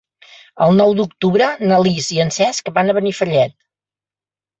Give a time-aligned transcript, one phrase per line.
[0.67, 3.55] El nou d'octubre na Lis i en Cesc van a Benifallet.